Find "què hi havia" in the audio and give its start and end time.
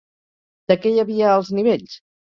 0.85-1.29